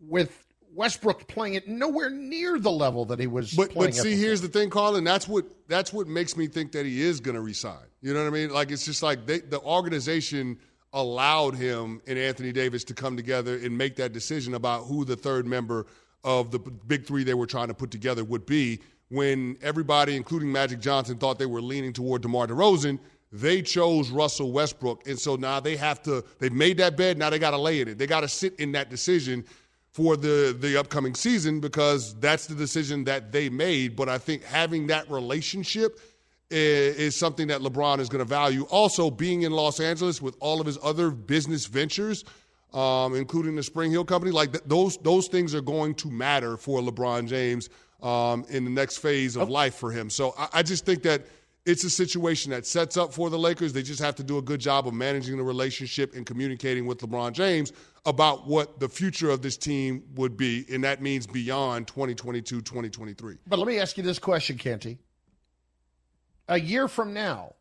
[0.00, 3.52] with Westbrook playing it nowhere near the level that he was.
[3.52, 5.04] But but see, here's the thing, Carlin.
[5.04, 7.86] That's what that's what makes me think that he is going to resign.
[8.02, 8.50] You know what I mean?
[8.50, 10.58] Like it's just like they, the organization
[10.92, 15.16] allowed him and Anthony Davis to come together and make that decision about who the
[15.16, 15.86] third member
[16.26, 18.80] of the big three they were trying to put together would be.
[19.08, 22.98] When everybody, including Magic Johnson, thought they were leaning toward DeMar DeRozan,
[23.30, 26.24] they chose Russell Westbrook, and so now they have to.
[26.38, 27.16] They've made that bed.
[27.16, 27.98] Now they got to lay in it.
[27.98, 29.44] They got to sit in that decision
[29.92, 33.94] for the the upcoming season because that's the decision that they made.
[33.94, 36.00] But I think having that relationship
[36.50, 38.62] is, is something that LeBron is going to value.
[38.64, 42.24] Also, being in Los Angeles with all of his other business ventures,
[42.76, 46.80] um, including the SpringHill Company, like th- those those things are going to matter for
[46.80, 47.70] LeBron James
[48.02, 50.10] um, in the next phase of life for him.
[50.10, 51.26] So I, I just think that
[51.64, 53.72] it's a situation that sets up for the Lakers.
[53.72, 56.98] They just have to do a good job of managing the relationship and communicating with
[56.98, 57.72] LeBron James
[58.04, 63.38] about what the future of this team would be, and that means beyond 2022, 2023.
[63.46, 64.98] But let me ask you this question, Canty.
[66.48, 67.54] A year from now,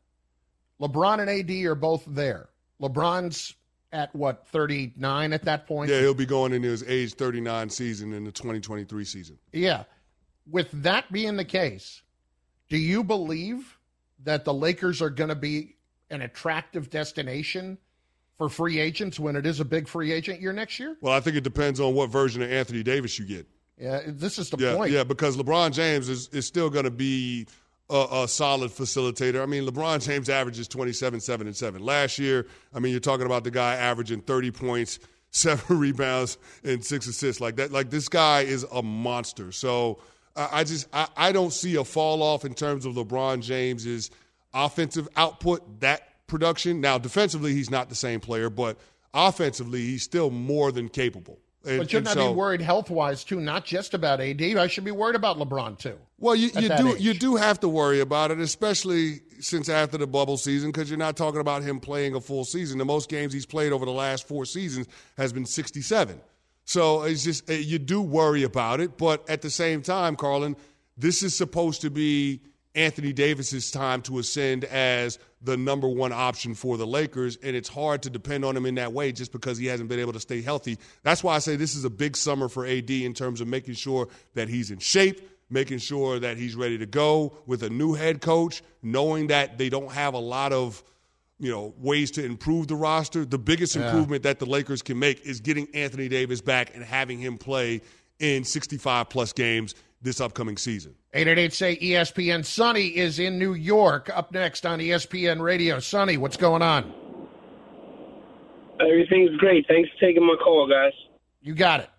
[0.81, 2.49] LeBron and AD are both there.
[2.81, 3.55] LeBron's
[3.95, 5.89] at what, 39 at that point?
[5.89, 9.39] Yeah, he'll be going into his age 39 season in the 2023 season.
[9.53, 9.85] Yeah.
[10.49, 12.03] With that being the case,
[12.69, 13.77] do you believe
[14.23, 15.77] that the Lakers are going to be
[16.09, 17.77] an attractive destination
[18.37, 20.97] for free agents when it is a big free agent year next year?
[21.01, 23.47] Well, I think it depends on what version of Anthony Davis you get.
[23.77, 24.91] Yeah, this is the yeah, point.
[24.91, 27.47] Yeah, because LeBron James is, is still going to be
[27.89, 29.41] a, a, solid facilitator.
[29.41, 31.83] I mean, LeBron James averages 27, 7, and 7.
[31.83, 34.99] Last year, I mean, you're talking about the guy averaging 30 points,
[35.31, 37.41] seven rebounds, and six assists.
[37.41, 39.51] Like that, like this guy is a monster.
[39.51, 39.99] So
[40.35, 44.11] I just I, I don't see a fall off in terms of LeBron James's
[44.53, 45.81] offensive output.
[45.81, 46.81] That production.
[46.81, 48.77] Now, defensively, he's not the same player, but
[49.13, 51.39] offensively, he's still more than capable.
[51.65, 54.41] And, but shouldn't I so, be worried health wise too, not just about AD?
[54.41, 55.97] I should be worried about LeBron too.
[56.19, 57.01] Well, you, you do age.
[57.01, 60.99] you do have to worry about it, especially since after the bubble season, because you're
[60.99, 62.77] not talking about him playing a full season.
[62.77, 66.19] The most games he's played over the last four seasons has been 67.
[66.65, 70.55] So it's just eh, you do worry about it, but at the same time, Carlin,
[70.97, 72.41] this is supposed to be
[72.75, 77.69] Anthony Davis's time to ascend as the number one option for the Lakers, and it's
[77.69, 80.19] hard to depend on him in that way just because he hasn't been able to
[80.19, 80.77] stay healthy.
[81.03, 83.75] That's why I say this is a big summer for AD in terms of making
[83.75, 87.93] sure that he's in shape, making sure that he's ready to go with a new
[87.93, 90.83] head coach, knowing that they don't have a lot of
[91.39, 93.25] you know ways to improve the roster.
[93.25, 93.87] The biggest yeah.
[93.87, 97.81] improvement that the Lakers can make is getting Anthony Davis back and having him play
[98.19, 100.95] in 65 plus games this upcoming season.
[101.13, 102.45] 888 say ESPN.
[102.45, 104.09] Sonny is in New York.
[104.15, 105.79] Up next on ESPN Radio.
[105.79, 106.93] Sonny, what's going on?
[108.79, 109.65] Everything's great.
[109.67, 110.93] Thanks for taking my call, guys.
[111.41, 111.89] You got it.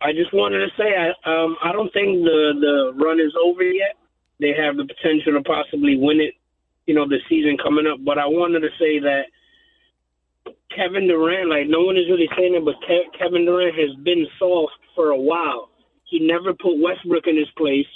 [0.00, 3.64] I just wanted to say I um I don't think the the run is over
[3.64, 3.96] yet.
[4.38, 6.34] They have the potential to possibly win it,
[6.86, 7.98] you know, the season coming up.
[8.04, 9.22] But I wanted to say that
[10.74, 14.24] Kevin Durant, like no one is really saying it, but Ke- Kevin Durant has been
[14.38, 15.70] soft for a while.
[16.08, 17.86] He never put Westbrook in his place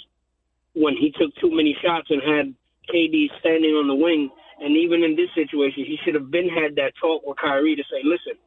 [0.74, 2.54] when he took too many shots and had
[2.92, 4.30] KD standing on the wing.
[4.60, 7.82] And even in this situation, he should have been had that talk with Kyrie to
[7.90, 8.38] say, "Listen,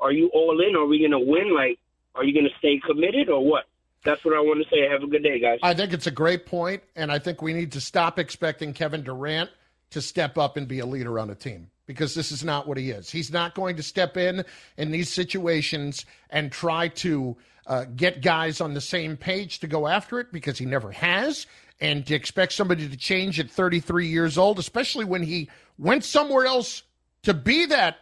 [0.00, 0.76] are you all in?
[0.76, 1.54] Are we going to win?
[1.54, 1.78] Like,
[2.14, 3.64] are you going to stay committed or what?"
[4.04, 4.86] That's what I want to say.
[4.88, 5.60] Have a good day, guys.
[5.62, 9.02] I think it's a great point, and I think we need to stop expecting Kevin
[9.02, 9.48] Durant
[9.90, 12.76] to step up and be a leader on a team because this is not what
[12.76, 13.10] he is.
[13.10, 14.44] He's not going to step in
[14.76, 19.86] in these situations and try to uh, get guys on the same page to go
[19.86, 21.46] after it because he never has.
[21.80, 26.46] And to expect somebody to change at 33 years old, especially when he went somewhere
[26.46, 26.82] else
[27.24, 27.96] to be that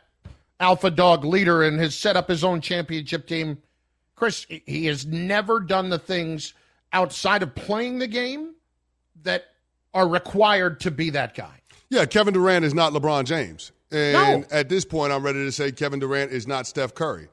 [0.61, 3.59] alpha dog leader and has set up his own championship team.
[4.15, 6.53] Chris, he has never done the things
[6.93, 8.53] outside of playing the game
[9.23, 9.47] that
[9.95, 11.55] are required to be that guy.
[11.89, 13.73] Yeah, Kevin Durant is not LeBron James.
[13.91, 14.45] And No.
[14.51, 17.29] at this point, I'm ready to say Kevin Durant is not Steph Curry.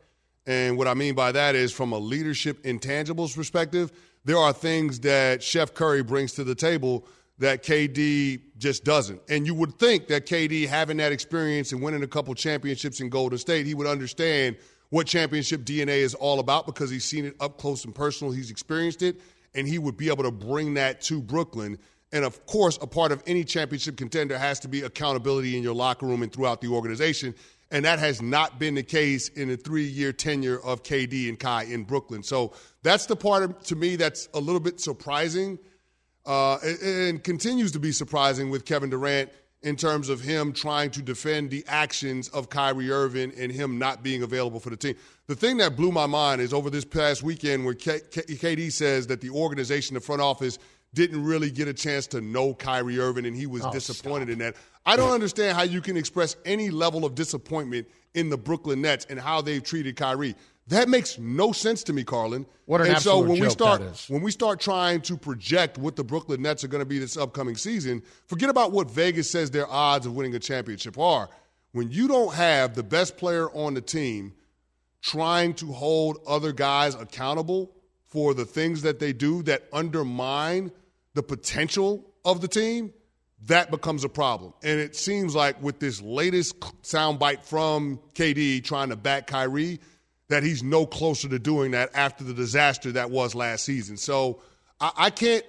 [0.45, 3.91] And what I mean by that is from a leadership intangibles perspective,
[4.25, 7.07] there are things that Steph Curry brings to the table
[7.39, 9.21] that KD just doesn't.
[9.29, 13.09] And you would think that KD, having that experience and winning a couple championships in
[13.09, 14.57] Golden State, he would understand
[14.89, 18.33] what championship DNA is all about because he's seen it up close and personal.
[18.33, 19.21] He's experienced it,
[19.55, 21.77] and he would be able to bring that to Brooklyn.
[22.11, 25.75] And of course, a part of any championship contender has to be accountability in your
[25.75, 27.35] locker room and throughout the organization.
[27.71, 31.39] And that has not been the case in the three year tenure of KD and
[31.39, 32.23] Kai in Brooklyn.
[32.23, 35.59] So that's the part of, to me that's a little bit surprising
[36.25, 39.29] uh, and, and continues to be surprising with Kevin Durant
[39.61, 44.01] in terms of him trying to defend the actions of Kyrie Irving and him not
[44.03, 44.95] being available for the team.
[45.27, 48.71] The thing that blew my mind is over this past weekend where K- K- KD
[48.71, 50.57] says that the organization, the front office,
[50.93, 54.39] didn't really get a chance to know Kyrie Irving and he was Oh, disappointed in
[54.39, 54.55] that.
[54.85, 59.05] I don't understand how you can express any level of disappointment in the Brooklyn Nets
[59.09, 60.35] and how they've treated Kyrie.
[60.67, 62.45] That makes no sense to me, Carlin.
[62.65, 64.09] What an and so absolute when we start that is.
[64.09, 67.17] when we start trying to project what the Brooklyn Nets are going to be this
[67.17, 71.29] upcoming season, forget about what Vegas says their odds of winning a championship are.
[71.71, 74.33] When you don't have the best player on the team
[75.01, 77.71] trying to hold other guys accountable
[78.05, 80.71] for the things that they do that undermine
[81.13, 82.93] the potential of the team,
[83.47, 84.53] that becomes a problem.
[84.63, 89.79] And it seems like with this latest soundbite from KD trying to back Kyrie,
[90.27, 93.97] that he's no closer to doing that after the disaster that was last season.
[93.97, 94.41] So
[94.79, 95.43] I, I can't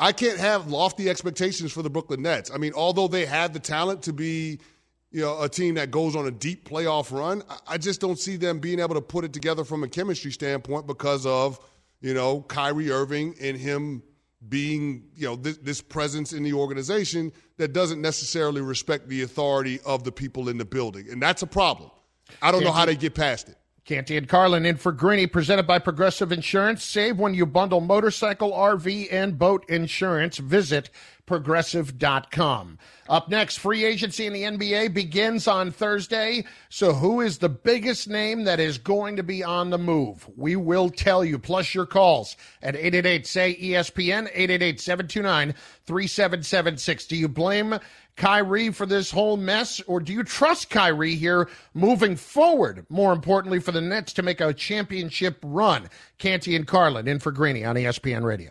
[0.00, 2.50] I can't have lofty expectations for the Brooklyn Nets.
[2.52, 4.60] I mean, although they have the talent to be,
[5.10, 8.18] you know, a team that goes on a deep playoff run, I, I just don't
[8.18, 11.58] see them being able to put it together from a chemistry standpoint because of,
[12.00, 14.04] you know, Kyrie Irving and him
[14.46, 19.80] being, you know, this, this presence in the organization that doesn't necessarily respect the authority
[19.84, 21.06] of the people in the building.
[21.10, 21.90] And that's a problem.
[22.40, 23.56] I don't know how they get past it.
[23.84, 26.84] Canty and Carlin in for Greeny, presented by Progressive Insurance.
[26.84, 30.36] Save when you bundle motorcycle, RV, and boat insurance.
[30.36, 30.90] Visit
[31.28, 32.78] progressive.com.
[33.08, 36.44] Up next, free agency in the NBA begins on Thursday.
[36.70, 40.28] So, who is the biggest name that is going to be on the move?
[40.36, 47.06] We will tell you, plus your calls at 888 say ESPN, 888 729 3776.
[47.06, 47.78] Do you blame
[48.16, 52.84] Kyrie for this whole mess, or do you trust Kyrie here moving forward?
[52.88, 55.88] More importantly, for the Nets to make a championship run.
[56.18, 58.50] Canty and Carlin in for Greeny on ESPN Radio.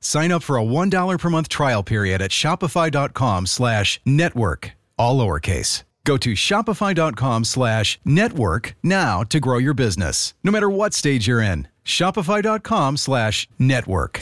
[0.00, 5.84] Sign up for a $1 per month trial period at shopify.com slash network, all lowercase.
[6.04, 11.42] Go to shopify.com slash network now to grow your business, no matter what stage you're
[11.42, 11.68] in.
[11.84, 14.20] Shopify.com slash network.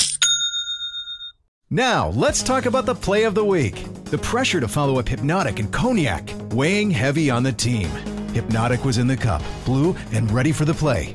[1.70, 3.86] Now, let's talk about the play of the week.
[4.04, 7.88] The pressure to follow up Hpnotiq and Cognac, weighing heavy on the team.
[8.34, 11.14] Hpnotiq was in the cup, blue, and ready for the play.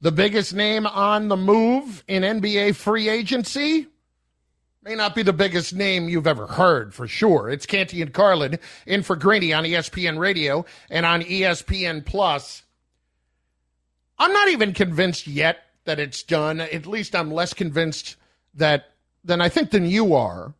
[0.00, 3.86] The biggest name on the move in NBA free agency
[4.82, 7.48] may not be the biggest name you've ever heard for sure.
[7.48, 12.62] It's Canty and Carlin in for Greeny on ESPN Radio and on ESPN Plus.
[14.18, 16.60] I'm not even convinced yet that it's done.
[16.60, 18.16] At least I'm less convinced
[18.54, 18.90] that
[19.24, 20.52] than I think than you are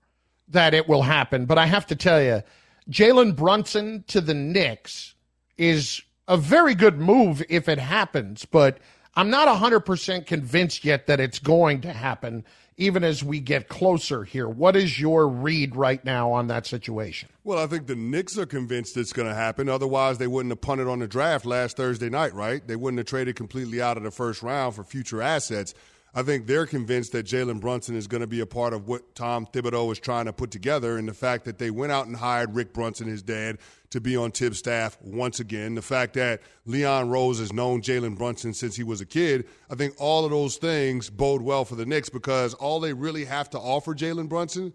[0.49, 1.45] that it will happen.
[1.45, 2.43] But I have to tell you,
[2.91, 5.14] Jalen Brunson to the Knicks
[5.59, 8.78] is a very good move if it happens, but
[9.16, 12.44] I'm not 100% convinced yet that it's going to happen,
[12.76, 14.46] even as we get closer here.
[14.46, 17.30] What is your read right now on that situation?
[17.42, 19.70] Well, I think the Knicks are convinced it's going to happen.
[19.70, 22.66] Otherwise, they wouldn't have punted on the draft last Thursday night, right?
[22.66, 25.72] They wouldn't have traded completely out of the first round for future assets.
[26.16, 29.14] I think they're convinced that Jalen Brunson is going to be a part of what
[29.14, 32.16] Tom Thibodeau is trying to put together, and the fact that they went out and
[32.16, 33.58] hired Rick Brunson, his dad,
[33.90, 35.74] to be on Thibs' staff once again.
[35.74, 39.46] The fact that Leon Rose has known Jalen Brunson since he was a kid.
[39.70, 43.26] I think all of those things bode well for the Knicks because all they really
[43.26, 44.72] have to offer Jalen Brunson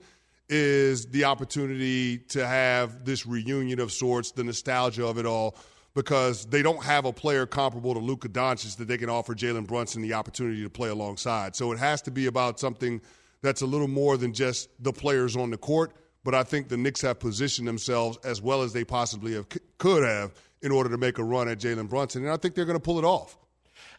[0.47, 5.55] is the opportunity to have this reunion of sorts, the nostalgia of it all
[5.93, 9.67] because they don't have a player comparable to Luka Doncic that they can offer Jalen
[9.67, 11.55] Brunson the opportunity to play alongside.
[11.55, 13.01] So it has to be about something
[13.41, 15.93] that's a little more than just the players on the court.
[16.23, 19.47] But I think the Knicks have positioned themselves as well as they possibly have,
[19.79, 22.65] could have in order to make a run at Jalen Brunson, and I think they're
[22.65, 23.37] going to pull it off.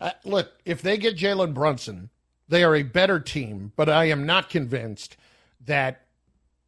[0.00, 2.10] Uh, look, if they get Jalen Brunson,
[2.48, 3.72] they are a better team.
[3.76, 5.16] But I am not convinced
[5.64, 6.02] that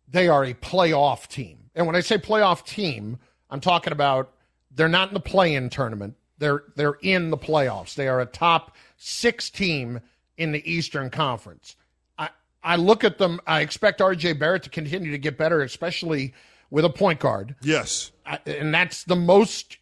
[0.08, 1.70] they are a playoff team.
[1.74, 3.18] And when I say playoff team,
[3.50, 4.32] I'm talking about
[4.74, 6.16] they're not in the play-in tournament.
[6.38, 7.94] They're they're in the playoffs.
[7.94, 10.00] They are a top six team
[10.36, 11.76] in the Eastern Conference.
[12.18, 12.30] I
[12.62, 13.40] I look at them.
[13.46, 14.34] I expect R.J.
[14.34, 16.34] Barrett to continue to get better, especially
[16.70, 17.54] with a point guard.
[17.62, 19.78] Yes, I, and that's the most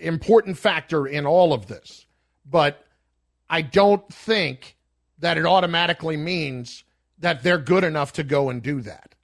[0.00, 2.06] important factor in all of this.
[2.46, 2.84] But
[3.50, 4.76] I don't think
[5.18, 6.84] that it automatically means
[7.18, 9.14] that they're good enough to go and do that.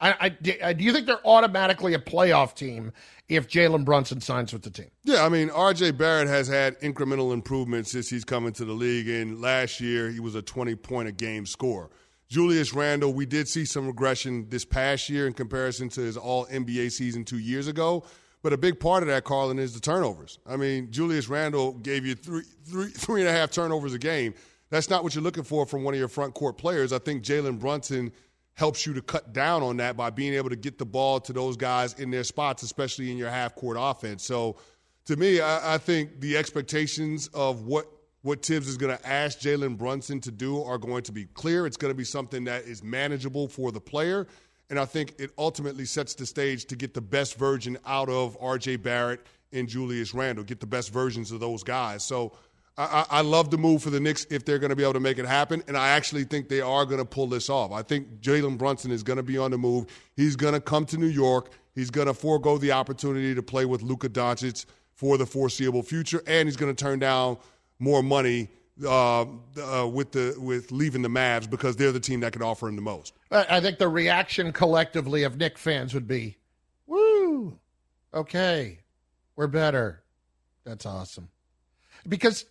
[0.00, 2.92] I, I, do you think they're automatically a playoff team
[3.28, 4.90] if Jalen Brunson signs with the team?
[5.04, 5.92] Yeah, I mean, R.J.
[5.92, 10.20] Barrett has had incremental improvements since he's come into the league, and last year he
[10.20, 11.90] was a 20 point a game scorer.
[12.28, 16.46] Julius Randle, we did see some regression this past year in comparison to his all
[16.46, 18.04] NBA season two years ago.
[18.42, 20.38] But a big part of that, Carlin, is the turnovers.
[20.46, 24.34] I mean, Julius Randle gave you three, three, three and a half turnovers a game.
[24.70, 26.92] That's not what you're looking for from one of your front court players.
[26.92, 28.12] I think Jalen Brunson–
[28.56, 31.32] helps you to cut down on that by being able to get the ball to
[31.32, 34.24] those guys in their spots, especially in your half court offense.
[34.24, 34.56] So
[35.04, 37.86] to me, I, I think the expectations of what
[38.22, 41.64] what Thibs is going to ask Jalen Brunson to do are going to be clear.
[41.64, 44.26] It's going to be something that is manageable for the player.
[44.68, 48.36] And I think it ultimately sets the stage to get the best version out of
[48.40, 49.20] RJ Barrett
[49.52, 52.02] and Julius Randle, get the best versions of those guys.
[52.02, 52.32] So
[52.78, 55.00] I, I, love the move for the Knicks if they're going to be able to
[55.00, 57.72] make it happen, and I actually think they are going to pull this off.
[57.72, 59.86] I think Jalen Brunson is going to be on the move.
[60.14, 61.50] He's going to come to New York.
[61.74, 66.22] He's going to forego the opportunity to play with Luka Doncic for the foreseeable future,
[66.26, 67.38] and he's going to turn down
[67.78, 68.50] more money
[68.84, 72.68] uh, uh, with the with leaving the Mavs because they're the team that can offer
[72.68, 73.14] him the most.
[73.30, 76.36] I think the reaction collectively of Knick fans would be,
[76.86, 77.58] "Woo,
[78.12, 78.80] okay,
[79.34, 80.02] we're better."
[80.64, 81.30] That's awesome
[82.08, 82.44] because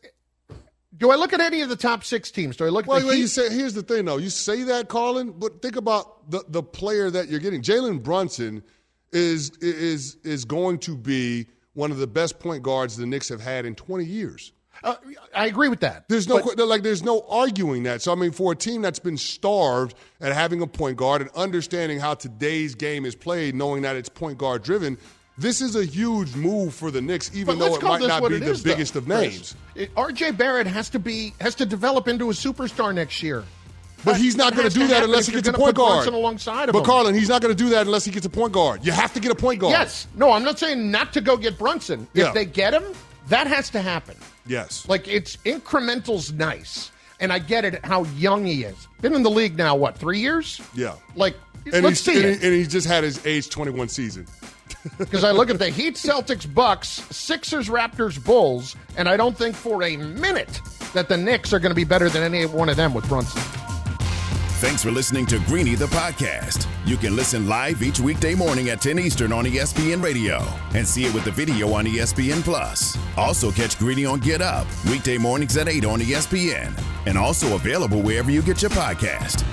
[0.97, 2.57] do I look at any of the top six teams?
[2.57, 2.87] Do I look?
[2.87, 4.17] Well, at the well you say here's the thing, though.
[4.17, 7.61] You say that, Carlin, but think about the the player that you're getting.
[7.61, 8.63] Jalen Brunson
[9.11, 13.41] is is is going to be one of the best point guards the Knicks have
[13.41, 14.53] had in 20 years.
[14.83, 14.95] Uh,
[15.33, 16.07] I agree with that.
[16.09, 18.01] There's no but, like there's no arguing that.
[18.01, 21.31] So I mean, for a team that's been starved at having a point guard and
[21.31, 24.97] understanding how today's game is played, knowing that it's point guard driven,
[25.37, 28.51] This is a huge move for the Knicks, even though it might not be the
[28.51, 29.55] is, though, biggest of names.
[29.75, 30.31] It- R.J.
[30.31, 33.43] Barrett has to be has to develop into a superstar next year.
[34.05, 36.07] But he's not going to do that unless he gets a point guard.
[36.07, 36.85] Alongside of but him.
[36.85, 38.85] Carlin, he's not going to do that unless he gets a point guard.
[38.85, 39.71] You have to get a point guard.
[39.71, 40.07] Yes.
[40.15, 42.07] No, I'm not saying not to go get Brunson.
[42.13, 42.27] Yeah.
[42.27, 42.83] If they get him,
[43.29, 44.15] that has to happen.
[44.45, 44.87] Yes.
[44.87, 46.91] Like it's incremental's nice.
[47.19, 48.87] And I get it how young he is.
[49.01, 50.61] Been in the league now, what, three years?
[50.75, 50.95] Yeah.
[51.15, 54.27] Like And, let's he's, see and, he, and he just had his age 21 season.
[54.97, 59.55] Because I look at the Heat, Celtics, Bucks, Sixers, Raptors, Bulls, and I don't think
[59.55, 60.61] for a minute
[60.93, 63.41] that the Knicks are going to be better than any one of them with Brunson.
[64.59, 66.65] Thanks for listening to Greeny the podcast.
[66.85, 70.41] You can listen live each weekday morning at 10 Eastern on ESPN Radio
[70.73, 72.97] and see it with the video on ESPN Plus.
[73.17, 76.71] Also catch Greeny on Get Up weekday mornings at 8 on ESPN
[77.05, 79.43] and also available wherever you get your podcast.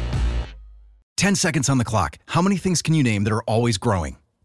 [1.17, 2.17] 10 seconds on the clock.
[2.27, 4.17] How many things can you name that are always growing?